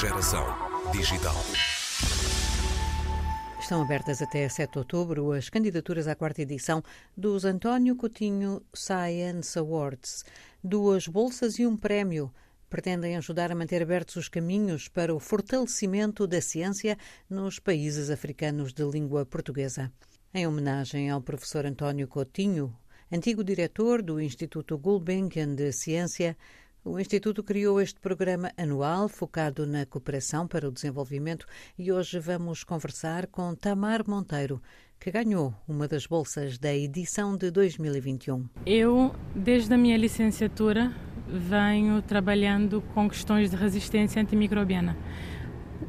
Geração 0.00 0.46
digital. 0.92 1.34
Estão 3.60 3.82
abertas 3.82 4.22
até 4.22 4.48
7 4.48 4.72
de 4.72 4.78
outubro 4.78 5.32
as 5.32 5.50
candidaturas 5.50 6.08
à 6.08 6.14
quarta 6.14 6.40
edição 6.40 6.82
dos 7.14 7.44
António 7.44 7.94
Coutinho 7.94 8.62
Science 8.72 9.58
Awards. 9.58 10.24
Duas 10.64 11.06
bolsas 11.06 11.58
e 11.58 11.66
um 11.66 11.76
prémio 11.76 12.32
pretendem 12.70 13.14
ajudar 13.18 13.52
a 13.52 13.54
manter 13.54 13.82
abertos 13.82 14.16
os 14.16 14.28
caminhos 14.30 14.88
para 14.88 15.14
o 15.14 15.20
fortalecimento 15.20 16.26
da 16.26 16.40
ciência 16.40 16.96
nos 17.28 17.58
países 17.58 18.08
africanos 18.08 18.72
de 18.72 18.84
língua 18.84 19.26
portuguesa. 19.26 19.92
Em 20.32 20.46
homenagem 20.46 21.10
ao 21.10 21.20
professor 21.20 21.66
António 21.66 22.08
Coutinho, 22.08 22.74
antigo 23.12 23.44
diretor 23.44 24.00
do 24.00 24.18
Instituto 24.18 24.78
Gulbenkian 24.78 25.54
de 25.54 25.70
Ciência, 25.72 26.38
o 26.84 26.98
Instituto 26.98 27.42
criou 27.42 27.80
este 27.80 28.00
programa 28.00 28.50
anual 28.56 29.08
focado 29.08 29.66
na 29.66 29.84
cooperação 29.84 30.46
para 30.46 30.66
o 30.66 30.72
desenvolvimento 30.72 31.46
e 31.78 31.92
hoje 31.92 32.18
vamos 32.18 32.64
conversar 32.64 33.26
com 33.26 33.54
Tamar 33.54 34.08
Monteiro, 34.08 34.62
que 34.98 35.10
ganhou 35.10 35.54
uma 35.68 35.86
das 35.86 36.06
bolsas 36.06 36.58
da 36.58 36.74
edição 36.74 37.36
de 37.36 37.50
2021. 37.50 38.48
Eu, 38.64 39.14
desde 39.34 39.74
a 39.74 39.76
minha 39.76 39.96
licenciatura, 39.96 40.90
venho 41.28 42.00
trabalhando 42.00 42.82
com 42.94 43.08
questões 43.08 43.50
de 43.50 43.56
resistência 43.56 44.20
antimicrobiana. 44.22 44.96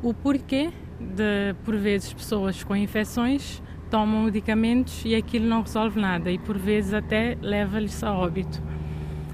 O 0.04 0.14
porquê 0.14 0.72
de, 1.00 1.54
por 1.64 1.78
vezes, 1.78 2.14
pessoas 2.14 2.64
com 2.64 2.76
infecções 2.76 3.64
tomam 3.90 4.24
medicamentos 4.24 5.04
e 5.06 5.16
aquilo 5.16 5.46
não 5.46 5.62
resolve 5.62 6.00
nada 6.00 6.30
e, 6.30 6.38
por 6.38 6.58
vezes, 6.58 6.94
até 6.94 7.38
leva-lhes 7.42 8.04
a 8.04 8.14
óbito. 8.14 8.62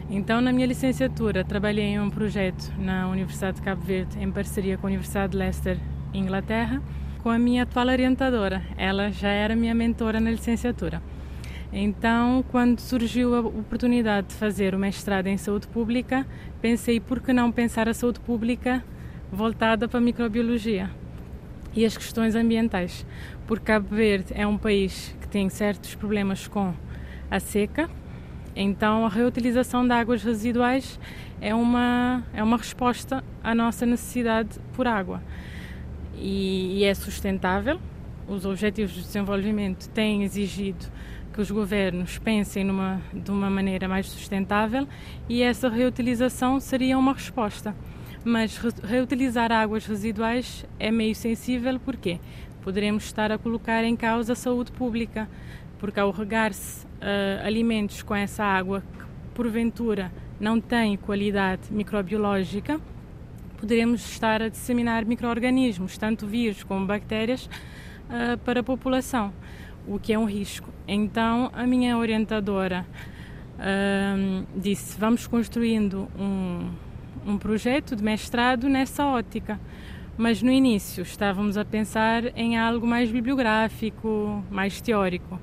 Então, 0.10 0.40
na 0.40 0.54
minha 0.54 0.66
licenciatura, 0.66 1.44
trabalhei 1.44 1.84
em 1.84 2.00
um 2.00 2.10
projeto 2.10 2.72
na 2.78 3.10
Universidade 3.10 3.58
de 3.58 3.62
Cabo 3.62 3.82
Verde, 3.82 4.18
em 4.18 4.32
parceria 4.32 4.78
com 4.78 4.88
a 4.88 4.90
Universidade 4.90 5.34
de 5.34 5.38
Leicester, 5.38 5.78
Inglaterra, 6.14 6.82
com 7.22 7.30
a 7.30 7.38
minha 7.38 7.64
atual 7.64 7.88
orientadora. 7.88 8.64
Ela 8.78 9.12
já 9.12 9.28
era 9.28 9.54
minha 9.54 9.76
mentora 9.76 10.22
na 10.22 10.32
licenciatura. 10.32 11.02
Então, 11.74 12.42
quando 12.50 12.80
surgiu 12.80 13.36
a 13.36 13.42
oportunidade 13.42 14.28
de 14.28 14.36
fazer 14.36 14.74
o 14.74 14.80
mestrado 14.80 15.28
em 15.28 15.36
saúde 15.36 15.68
pública, 15.68 16.26
pensei 16.62 17.02
por 17.02 17.20
que 17.20 17.34
não 17.34 17.52
pensar 17.52 17.90
a 17.90 17.94
saúde 17.94 18.22
pública 18.22 18.82
voltada 19.30 19.90
para 19.90 19.98
a 19.98 20.02
microbiologia 20.02 20.90
e 21.76 21.86
as 21.86 21.98
questões 21.98 22.34
ambientais, 22.34 23.06
porque 23.46 23.66
Cabo 23.66 23.94
Verde 23.94 24.34
é 24.34 24.48
um 24.48 24.58
país 24.58 25.14
que 25.20 25.28
tem 25.28 25.50
certos 25.50 25.94
problemas 25.96 26.48
com 26.48 26.74
a 27.30 27.40
seca, 27.42 27.90
então, 28.60 29.06
a 29.06 29.10
reutilização 29.10 29.86
de 29.86 29.94
águas 29.94 30.24
residuais 30.24 31.00
é 31.40 31.54
uma, 31.54 32.24
é 32.34 32.42
uma 32.42 32.58
resposta 32.58 33.24
à 33.44 33.54
nossa 33.54 33.86
necessidade 33.86 34.60
por 34.74 34.88
água. 34.88 35.22
E, 36.16 36.80
e 36.80 36.84
é 36.84 36.92
sustentável. 36.96 37.80
Os 38.28 38.48
Objetivos 38.48 38.96
de 38.96 39.04
Desenvolvimento 39.04 39.88
têm 39.90 40.24
exigido 40.24 40.88
que 41.32 41.40
os 41.40 41.52
governos 41.52 42.18
pensem 42.18 42.64
numa, 42.64 43.00
de 43.14 43.30
uma 43.30 43.48
maneira 43.48 43.88
mais 43.88 44.08
sustentável 44.08 44.88
e 45.30 45.44
essa 45.44 45.70
reutilização 45.70 46.60
seria 46.60 46.98
uma 46.98 47.14
resposta. 47.14 47.76
Mas 48.26 48.58
re, 48.58 48.70
reutilizar 48.84 49.52
águas 49.52 49.86
residuais 49.86 50.66
é 50.80 50.90
meio 50.90 51.14
sensível 51.14 51.80
porque 51.80 52.20
poderemos 52.64 53.04
estar 53.04 53.32
a 53.32 53.38
colocar 53.38 53.84
em 53.84 53.96
causa 53.96 54.34
a 54.34 54.36
saúde 54.36 54.72
pública, 54.72 55.30
porque 55.78 56.00
ao 56.00 56.10
regar-se 56.10 56.87
uh, 57.02 57.46
alimentos 57.46 58.02
com 58.02 58.16
essa 58.16 58.44
água 58.44 58.82
que 58.82 59.28
porventura 59.34 60.12
não 60.40 60.60
tem 60.60 60.98
qualidade 60.98 61.72
microbiológica, 61.72 62.80
poderemos 63.60 64.08
estar 64.10 64.42
a 64.42 64.50
disseminar 64.50 65.06
microorganismos, 65.06 65.98
tanto 65.98 66.28
vírus 66.28 66.64
como 66.64 66.86
bactérias, 66.86 67.50
uh, 68.10 68.38
para 68.40 68.60
a 68.60 68.64
população, 68.64 69.34
o 69.88 70.00
que 70.00 70.14
é 70.14 70.20
um 70.20 70.26
risco. 70.26 70.70
Então, 70.88 71.50
a 71.54 71.66
minha 71.66 71.98
orientadora 71.98 72.86
uh, 73.58 74.46
disse: 74.56 75.00
vamos 75.00 75.28
construindo 75.28 76.08
um, 76.18 76.70
um 77.26 77.38
projeto 77.38 77.96
de 77.96 78.04
mestrado 78.04 78.70
nessa 78.70 79.06
ótica. 79.06 79.60
Mas 80.20 80.42
no 80.42 80.52
início 80.52 81.04
estávamos 81.04 81.58
a 81.58 81.64
pensar 81.64 82.36
em 82.36 82.58
algo 82.58 82.88
mais 82.88 83.12
bibliográfico, 83.12 84.44
mais 84.50 84.82
teórico. 84.82 85.40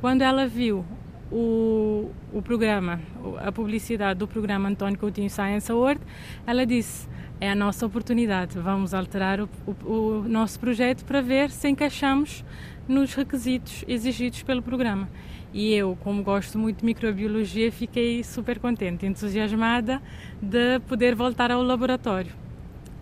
Quando 0.00 0.22
ela 0.22 0.46
viu 0.46 0.84
o, 1.30 2.10
o 2.32 2.40
programa, 2.40 3.00
a 3.44 3.50
publicidade 3.50 4.18
do 4.18 4.28
programa 4.28 4.68
António 4.68 4.96
Coutinho 4.96 5.28
Science 5.28 5.70
Award, 5.72 6.00
ela 6.46 6.64
disse: 6.64 7.08
é 7.40 7.50
a 7.50 7.54
nossa 7.54 7.84
oportunidade, 7.84 8.58
vamos 8.58 8.94
alterar 8.94 9.40
o, 9.40 9.48
o, 9.66 9.90
o 9.92 10.28
nosso 10.28 10.60
projeto 10.60 11.04
para 11.04 11.20
ver 11.20 11.50
se 11.50 11.68
encaixamos 11.68 12.44
nos 12.86 13.12
requisitos 13.14 13.84
exigidos 13.88 14.42
pelo 14.44 14.62
programa. 14.62 15.08
E 15.52 15.74
eu, 15.74 15.96
como 16.00 16.22
gosto 16.22 16.58
muito 16.58 16.78
de 16.78 16.84
microbiologia, 16.84 17.72
fiquei 17.72 18.22
super 18.22 18.60
contente, 18.60 19.04
entusiasmada 19.04 20.00
de 20.40 20.78
poder 20.86 21.14
voltar 21.14 21.50
ao 21.50 21.62
laboratório. 21.62 22.32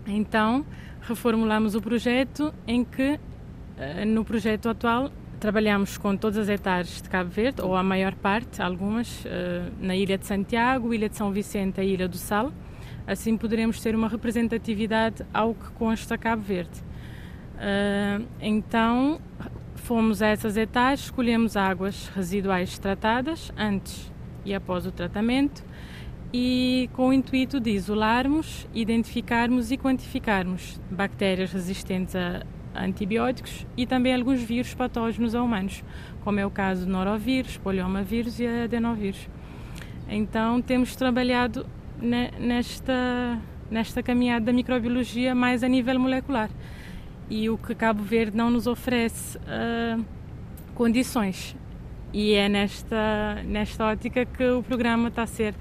Então, 0.07 0.65
reformulamos 1.01 1.75
o 1.75 1.81
projeto 1.81 2.53
em 2.65 2.83
que, 2.83 3.19
eh, 3.77 4.05
no 4.05 4.23
projeto 4.23 4.69
atual, 4.69 5.11
Trabalhamos 5.39 5.99
com 5.99 6.17
todas 6.17 6.37
as 6.37 6.49
hectares 6.49 6.99
de 6.99 7.07
Cabo 7.07 7.29
Verde, 7.29 7.61
ou 7.61 7.75
a 7.75 7.83
maior 7.83 8.15
parte, 8.15 8.59
algumas, 8.59 9.23
eh, 9.25 9.69
na 9.79 9.95
Ilha 9.95 10.17
de 10.17 10.25
Santiago, 10.25 10.91
Ilha 10.91 11.07
de 11.07 11.15
São 11.15 11.31
Vicente 11.31 11.79
e 11.79 11.93
Ilha 11.93 12.07
do 12.07 12.17
Sal. 12.17 12.51
Assim 13.05 13.37
poderemos 13.37 13.79
ter 13.79 13.93
uma 13.93 14.07
representatividade 14.07 15.23
ao 15.31 15.53
que 15.53 15.69
consta 15.73 16.17
Cabo 16.17 16.41
Verde. 16.41 16.83
Eh, 17.59 18.19
então, 18.41 19.21
fomos 19.75 20.23
a 20.23 20.27
essas 20.27 20.57
hectares, 20.57 21.01
escolhemos 21.01 21.55
águas 21.55 22.07
residuais 22.15 22.79
tratadas 22.79 23.51
antes 23.55 24.11
e 24.43 24.55
após 24.55 24.87
o 24.87 24.91
tratamento 24.91 25.63
e 26.33 26.89
com 26.93 27.09
o 27.09 27.13
intuito 27.13 27.59
de 27.59 27.69
isolarmos, 27.69 28.67
identificarmos 28.73 29.71
e 29.71 29.77
quantificarmos 29.77 30.81
bactérias 30.89 31.51
resistentes 31.51 32.15
a 32.15 32.43
antibióticos 32.77 33.65
e 33.75 33.85
também 33.85 34.13
alguns 34.13 34.41
vírus 34.41 34.73
patógenos 34.73 35.35
a 35.35 35.41
humanos, 35.41 35.83
como 36.23 36.39
é 36.39 36.45
o 36.45 36.51
caso 36.51 36.85
do 36.85 36.91
norovírus, 36.91 37.57
poliomavírus 37.57 38.39
e 38.39 38.47
adenovírus. 38.47 39.27
Então 40.09 40.61
temos 40.61 40.95
trabalhado 40.95 41.65
nesta, 42.39 43.39
nesta 43.69 44.01
caminhada 44.01 44.45
da 44.45 44.53
microbiologia 44.53 45.35
mais 45.35 45.63
a 45.63 45.67
nível 45.67 45.99
molecular. 45.99 46.49
E 47.29 47.49
o 47.49 47.57
que 47.57 47.75
Cabo 47.75 48.03
Verde 48.03 48.37
não 48.37 48.49
nos 48.49 48.67
oferece 48.67 49.37
uh, 49.37 50.03
condições. 50.73 51.57
E 52.13 52.33
é 52.33 52.47
nesta, 52.47 53.43
nesta 53.43 53.85
ótica 53.85 54.25
que 54.25 54.43
o 54.43 54.63
programa 54.63 55.09
está 55.09 55.23
a 55.23 55.27
ser 55.27 55.53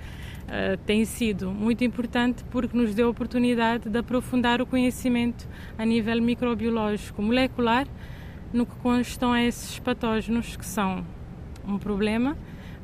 uh, 0.47 0.77
tem 0.85 1.05
sido 1.05 1.51
muito 1.51 1.85
importante 1.85 2.45
porque 2.51 2.77
nos 2.77 2.95
deu 2.95 3.09
a 3.09 3.11
oportunidade 3.11 3.89
de 3.89 3.99
aprofundar 3.99 4.61
o 4.61 4.67
conhecimento 4.67 5.49
a 5.77 5.85
nível 5.85 6.21
microbiológico 6.23 7.23
molecular 7.23 7.87
no 8.53 8.65
que 8.65 8.75
constam 8.77 9.33
a 9.33 9.43
esses 9.43 9.79
patógenos 9.79 10.57
que 10.57 10.65
são 10.65 11.05
um 11.67 11.79
problema, 11.79 12.37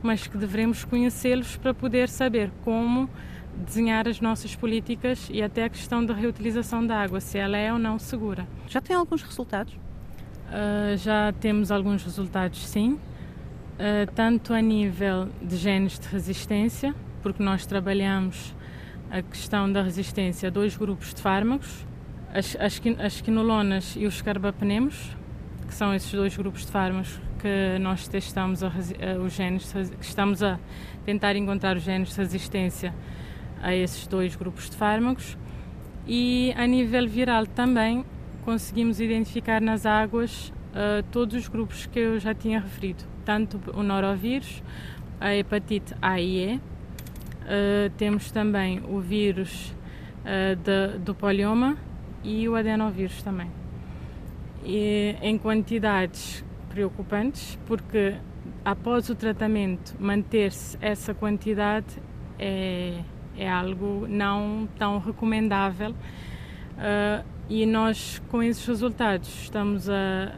mas 0.03 0.27
que 0.27 0.37
devemos 0.37 0.85
conhecê-los 0.85 1.57
para 1.57 1.73
poder 1.73 2.09
saber 2.09 2.51
como 2.65 3.09
desenhar 3.57 4.09
as 4.09 4.21
nossas 4.21 4.57
políticas 4.57 5.29
e 5.31 5.43
até 5.43 5.65
a 5.65 5.69
questão 5.69 6.05
da 6.05 6.15
reutilização 6.15 6.85
da 6.87 7.01
água, 7.01 7.21
se 7.21 7.39
ela 7.39 7.57
é 7.57 7.73
ou 7.73 7.79
não 7.79 7.99
segura. 7.99 8.47
Já 8.67 8.81
tem 8.81 8.97
alguns 8.97 9.23
resultados? 9.23 9.75
Uh, 9.75 10.97
já 10.97 11.33
temos 11.41 11.71
alguns 11.71 12.03
resultados, 12.03 12.67
sim, 12.67 12.93
uh, 12.93 14.11
tanto 14.15 14.53
a 14.53 14.61
nível 14.61 15.29
de 15.41 15.57
genes 15.57 15.99
de 15.99 16.09
resistência, 16.09 16.95
porque 17.23 17.43
nós 17.43 17.65
trabalhamos 17.67 18.55
a 19.11 19.23
questão 19.23 19.71
da 19.71 19.83
resistência 19.83 20.49
a 20.49 20.51
dois 20.51 20.77
grupos 20.77 21.15
de 21.15 21.21
fármacos, 21.21 21.87
as, 22.33 22.57
as, 22.59 22.81
as 22.99 23.21
quinolonas 23.21 23.95
e 23.97 24.07
os 24.07 24.23
carbapenemos, 24.23 25.17
que 25.67 25.75
são 25.75 25.95
esses 25.95 26.11
dois 26.13 26.37
grupos 26.37 26.65
de 26.65 26.73
fármacos 26.73 27.21
que 27.39 27.79
nós 27.81 28.07
testamos 28.09 28.63
a, 28.63 28.69
a, 28.69 29.19
os 29.23 29.33
genes, 29.33 29.73
que 29.73 30.05
estamos 30.05 30.43
a 30.43 30.59
tentar 31.05 31.37
encontrar 31.37 31.77
os 31.77 31.83
genes 31.83 32.11
de 32.11 32.17
resistência 32.17 32.95
a 33.63 33.75
esses 33.75 34.07
dois 34.07 34.35
grupos 34.37 34.71
de 34.71 34.77
fármacos. 34.77 35.37
E 36.07 36.53
a 36.57 36.67
nível 36.67 37.09
viral 37.09 37.47
também 37.47 38.05
conseguimos 38.45 39.01
identificar 39.01 39.61
nas 39.61 39.87
águas 39.87 40.49
uh, 40.49 41.03
todos 41.11 41.37
os 41.37 41.49
grupos 41.49 41.87
que 41.87 41.99
eu 41.99 42.19
já 42.19 42.35
tinha 42.35 42.61
referido, 42.61 43.05
tanto 43.25 43.61
o 43.75 43.83
norovírus, 43.83 44.63
a 45.21 45.35
hepatite 45.35 45.95
A 46.01 46.21
e 46.21 46.55
E, 46.55 46.61
Uh, 47.43 47.91
temos 47.97 48.31
também 48.31 48.81
o 48.89 49.01
vírus 49.01 49.75
uh, 50.21 50.57
de, 50.57 50.99
do 50.99 51.15
polioma 51.15 51.77
e 52.23 52.49
o 52.49 52.55
adenovírus 52.55 53.23
também. 53.23 53.51
E, 54.65 55.17
em 55.21 55.37
quantidades 55.39 56.45
preocupantes, 56.69 57.59
porque 57.67 58.15
após 58.65 59.09
o 59.11 59.15
tratamento 59.15 59.95
manter-se 59.99 60.79
essa 60.81 61.13
quantidade 61.13 62.01
é, 62.39 63.01
é 63.37 63.51
algo 63.51 64.07
não 64.09 64.69
tão 64.79 64.99
recomendável, 64.99 65.95
Uh, 66.73 67.25
e 67.49 67.67
nós, 67.67 68.21
com 68.29 68.43
esses 68.43 68.65
resultados, 68.67 69.29
estamos 69.43 69.89
a, 69.89 70.33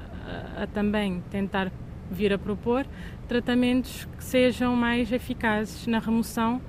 a, 0.56 0.62
a, 0.62 0.66
também 0.66 1.22
tentar 1.30 1.70
vir 2.10 2.32
a 2.32 2.38
propor 2.38 2.86
tratamentos 3.28 4.08
que 4.16 4.24
sejam 4.24 4.74
mais 4.74 5.12
eficazes 5.12 5.86
na 5.86 5.98
remoção. 5.98 6.60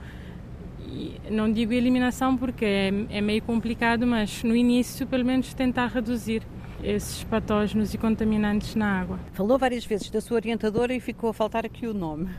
Não 1.30 1.52
digo 1.52 1.74
eliminação 1.74 2.38
porque 2.38 2.66
é, 2.66 2.92
é 3.10 3.22
meio 3.22 3.42
complicado, 3.42 4.06
mas 4.06 4.44
no 4.44 4.56
início, 4.56 5.06
pelo 5.06 5.26
menos, 5.26 5.54
tentar 5.54 5.88
reduzir 5.88 6.44
esses 6.84 7.24
patógenos 7.24 7.94
e 7.94 7.98
contaminantes 7.98 8.76
na 8.76 9.02
água. 9.02 9.20
Falou 9.34 9.58
várias 9.58 9.86
vezes 9.86 10.10
da 10.10 10.22
sua 10.22 10.36
orientadora 10.36 10.94
e 10.94 11.00
ficou 11.00 11.30
a 11.30 11.34
faltar 11.34 11.66
aqui 11.66 11.88
o 11.88 11.94
nome. 11.94 12.30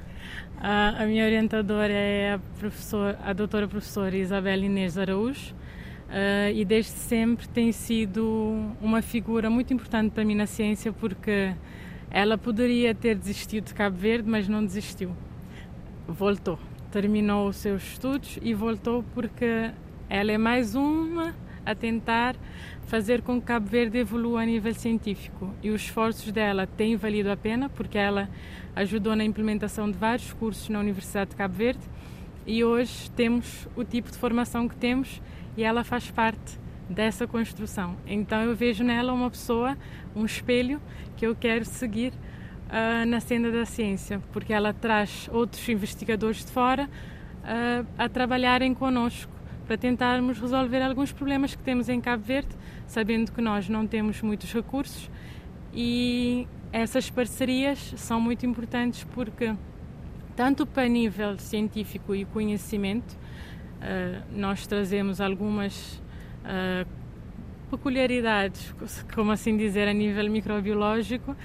A, 0.59 1.03
a 1.03 1.07
minha 1.07 1.25
orientadora 1.25 1.93
é 1.93 2.35
a, 2.35 2.39
professor, 2.59 3.17
a 3.23 3.33
doutora 3.33 3.67
professora 3.67 4.17
Isabel 4.17 4.59
Inês 4.59 4.97
Araújo 4.97 5.55
uh, 6.09 6.53
e 6.55 6.65
desde 6.65 6.93
sempre 6.93 7.49
tem 7.49 7.73
sido 7.73 8.73
uma 8.81 9.03
figura 9.03 9.51
muito 9.51 9.75
importante 9.75 10.13
para 10.13 10.25
mim 10.25 10.35
na 10.35 10.47
ciência 10.47 10.93
porque 10.93 11.55
ela 12.11 12.39
poderia 12.39 12.95
ter 12.95 13.17
desistido 13.17 13.67
de 13.67 13.75
Cabo 13.75 13.97
Verde, 13.97 14.29
mas 14.29 14.49
não 14.49 14.65
desistiu. 14.65 15.11
Voltou, 16.07 16.59
terminou 16.91 17.49
os 17.49 17.57
seus 17.57 17.83
estudos 17.83 18.39
e 18.43 18.55
voltou 18.55 19.05
porque 19.15 19.71
ela 20.09 20.33
é 20.33 20.39
mais 20.39 20.75
uma 20.75 21.35
a 21.65 21.75
tentar 21.75 22.37
fazer 22.87 23.23
com 23.23 23.41
que 23.41 23.47
Cabo 23.47 23.67
Verde 23.67 23.99
evolua 23.99 24.43
a 24.43 24.47
nível 24.47 24.73
científico. 24.73 25.53
E 25.63 25.71
os 25.71 25.83
esforços 25.83 26.31
dela 26.31 26.67
têm 26.67 26.97
valido 26.97 27.31
a 27.31 27.37
pena, 27.37 27.69
porque 27.69 27.99
ela 27.99 28.31
ajudou 28.75 29.17
na 29.17 29.25
implementação 29.25 29.91
de 29.91 29.99
vários 29.99 30.33
cursos 30.33 30.69
na 30.69 30.79
Universidade 30.79 31.31
de 31.31 31.37
Cabo 31.37 31.55
Verde 31.55 31.81
e 32.47 32.63
hoje 32.63 33.11
temos 33.11 33.67
o 33.75 33.83
tipo 33.83 34.11
de 34.11 34.17
formação 34.17 34.69
que 34.69 34.77
temos 34.77 35.21
e 35.57 35.65
ela 35.65 35.83
faz 35.83 36.11
parte 36.11 36.61
dessa 36.89 37.27
construção. 37.27 37.97
Então 38.07 38.41
eu 38.43 38.55
vejo 38.55 38.85
nela 38.85 39.13
uma 39.13 39.29
pessoa, 39.29 39.77
um 40.15 40.25
espelho 40.25 40.81
que 41.17 41.27
eu 41.27 41.35
quero 41.35 41.65
seguir 41.65 42.13
uh, 42.67 43.07
na 43.07 43.21
senda 43.21 43.51
da 43.51 43.65
ciência, 43.65 44.21
porque 44.33 44.53
ela 44.53 44.73
traz 44.73 45.29
outros 45.33 45.67
investigadores 45.69 46.45
de 46.45 46.51
fora 46.51 46.85
uh, 46.85 47.87
a 47.99 48.09
trabalharem 48.09 48.75
conosco 48.75 49.33
para 49.67 49.77
tentarmos 49.77 50.39
resolver 50.39 50.81
alguns 50.83 51.13
problemas 51.13 51.55
que 51.55 51.63
temos 51.63 51.89
em 51.89 52.01
Cabo 52.01 52.23
Verde, 52.23 52.55
sabendo 52.87 53.33
que 53.33 53.41
nós 53.41 53.69
não 53.69 53.87
temos 53.87 54.23
muitos 54.23 54.53
recursos. 54.53 55.11
E 55.75 56.47
essas 56.73 57.11
parcerias 57.11 57.95
são 57.97 58.21
muito 58.21 58.47
importantes 58.47 59.05
porque 59.13 59.55
tanto 60.37 60.67
para 60.67 60.87
nível 60.87 61.39
científico 61.39 62.15
e 62.15 62.25
conhecimento, 62.25 63.13
uh, 63.13 64.23
nós 64.33 64.67
trazemos 64.67 65.21
algumas 65.21 66.01
peculiaridades, 67.69 68.73
como 69.13 69.33
assim 69.33 69.57
dizer, 69.57 69.89
a 69.89 69.93
nível 69.93 70.31
microbiológico, 70.31 71.37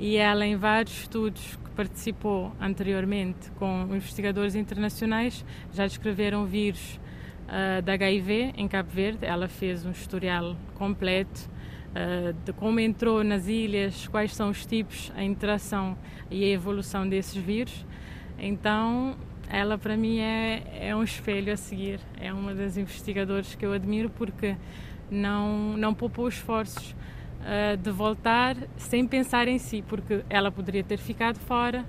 e 0.00 0.16
ela 0.16 0.46
em 0.46 0.56
vários 0.56 0.98
estudos 1.00 1.58
que 1.62 1.70
participou 1.72 2.52
anteriormente 2.58 3.50
com 3.58 3.86
investigadores 3.94 4.54
internacionais 4.54 5.44
já 5.74 5.86
descreveram 5.86 6.46
vírus 6.46 6.98
uh, 7.44 7.82
da 7.82 7.92
HIV 7.92 8.54
em 8.56 8.66
Cabo 8.66 8.88
Verde. 8.88 9.26
Ela 9.26 9.46
fez 9.46 9.84
um 9.84 9.90
historial 9.90 10.56
completo 10.74 11.50
uh, 11.90 12.32
de 12.32 12.50
como 12.54 12.80
entrou 12.80 13.22
nas 13.22 13.46
ilhas, 13.46 14.08
quais 14.08 14.34
são 14.34 14.48
os 14.48 14.64
tipos, 14.64 15.12
a 15.14 15.22
interação 15.22 15.98
e 16.30 16.44
a 16.44 16.48
evolução 16.48 17.06
desses 17.06 17.36
vírus. 17.36 17.84
Então, 18.38 19.18
ela 19.50 19.76
para 19.76 19.98
mim 19.98 20.18
é, 20.20 20.62
é 20.80 20.96
um 20.96 21.02
espelho 21.02 21.52
a 21.52 21.58
seguir. 21.58 22.00
É 22.18 22.32
uma 22.32 22.54
das 22.54 22.78
investigadoras 22.78 23.54
que 23.54 23.66
eu 23.66 23.74
admiro 23.74 24.08
porque 24.08 24.56
não, 25.10 25.76
não 25.76 25.92
poupou 25.92 26.26
esforços 26.26 26.96
uh, 27.40 27.76
de 27.76 27.90
voltar 27.90 28.56
sem 28.76 29.06
pensar 29.06 29.48
em 29.48 29.58
si, 29.58 29.82
porque 29.86 30.24
ela 30.28 30.50
poderia 30.50 30.84
ter 30.84 30.98
ficado 30.98 31.38
fora, 31.38 31.84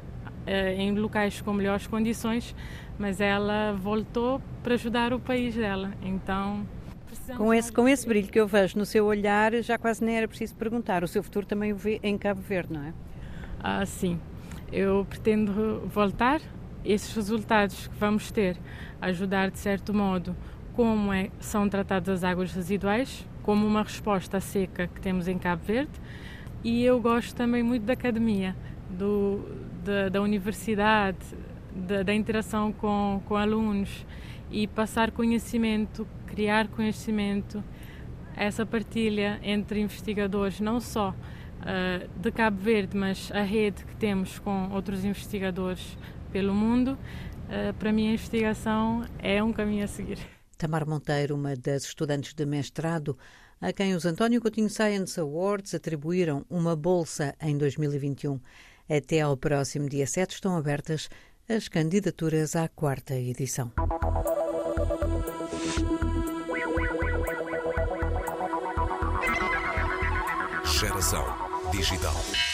uh, 0.46 0.80
em 0.80 0.94
locais 0.96 1.42
com 1.42 1.54
melhores 1.54 1.88
condições, 1.88 2.56
mas 2.98 3.20
ela 3.20 3.74
voltou 3.74 4.42
para 4.64 4.74
ajudar 4.76 5.14
o 5.14 5.20
país 5.20 5.56
dela. 5.56 5.92
Então. 6.02 6.66
Com 7.36 7.54
esse, 7.54 7.72
com 7.72 7.88
esse 7.88 8.08
brilho 8.08 8.28
que 8.30 8.40
eu 8.40 8.48
vejo 8.48 8.78
no 8.78 8.86
seu 8.86 9.06
olhar, 9.06 9.54
já 9.62 9.78
quase 9.78 10.04
nem 10.04 10.18
era 10.18 10.28
preciso 10.28 10.56
perguntar. 10.56 11.04
O 11.04 11.08
seu 11.08 11.22
futuro 11.22 11.46
também 11.46 11.74
o 11.74 11.76
vê 11.76 12.00
em 12.02 12.18
Cabo 12.18 12.42
Verde, 12.42 12.74
não 12.74 12.84
é? 12.84 12.94
Ah, 13.62 13.86
sim. 13.86 14.20
Eu 14.72 15.06
pretendo 15.08 15.88
voltar. 15.88 16.42
Esses 16.84 17.14
resultados 17.14 17.88
que 17.88 17.96
vamos 17.96 18.32
ter, 18.32 18.58
ajudar 19.00 19.52
de 19.52 19.60
certo 19.60 19.94
modo 19.94 20.36
como 20.74 21.14
é, 21.14 21.30
são 21.40 21.70
tratadas 21.70 22.10
as 22.10 22.24
águas 22.24 22.52
residuais, 22.54 23.26
como 23.44 23.66
uma 23.66 23.84
resposta 23.84 24.38
à 24.38 24.42
seca 24.42 24.88
que 24.88 25.02
temos 25.02 25.28
em 25.28 25.38
Cabo 25.38 25.64
Verde. 25.64 25.92
E 26.64 26.84
eu 26.84 27.00
gosto 27.02 27.36
também 27.36 27.64
muito 27.64 27.84
da 27.84 27.94
academia, 27.94 28.56
do, 28.90 29.44
da, 29.84 30.10
da 30.10 30.22
universidade, 30.22 31.18
da, 31.76 32.04
da 32.04 32.14
interação 32.14 32.72
com, 32.72 33.22
com 33.26 33.36
alunos 33.36 34.06
e 34.52 34.68
passar 34.68 35.12
conhecimento, 35.12 36.08
criar 36.28 36.68
conhecimento, 36.68 37.64
essa 38.36 38.66
partilha 38.66 39.40
entre 39.44 39.80
investigadores, 39.80 40.60
não 40.60 40.80
só 40.80 41.10
uh, 41.10 42.20
de 42.20 42.32
Cabo 42.32 42.58
Verde, 42.62 42.98
mas 42.98 43.32
a 43.32 43.42
rede 43.42 43.84
que 43.86 43.96
temos 43.96 44.40
com 44.40 44.70
outros 44.72 45.04
investigadores 45.04 45.98
pelo 46.32 46.54
mundo, 46.54 46.98
uh, 47.48 47.74
para 47.76 47.92
mim 47.92 48.10
a 48.10 48.14
investigação 48.14 49.04
é 49.20 49.42
um 49.44 49.52
caminho 49.52 49.84
a 49.84 49.88
seguir. 49.88 50.41
Tamar 50.62 50.88
Monteiro, 50.88 51.34
uma 51.34 51.56
das 51.56 51.86
estudantes 51.86 52.36
de 52.36 52.46
mestrado, 52.46 53.18
a 53.60 53.74
quem 53.74 53.96
os 53.96 54.06
António 54.06 54.40
Coutinho 54.40 54.70
Science 54.70 55.20
Awards 55.20 55.74
atribuíram 55.74 56.46
uma 56.48 56.76
bolsa 56.76 57.34
em 57.42 57.58
2021. 57.58 58.40
Até 58.88 59.22
ao 59.22 59.36
próximo 59.36 59.90
dia 59.90 60.06
7 60.06 60.36
estão 60.36 60.56
abertas 60.56 61.10
as 61.50 61.68
candidaturas 61.68 62.56
à 62.56 62.68
quarta 62.68 63.16
edição. 63.16 63.72
Geração 70.64 71.26
Digital. 71.72 72.51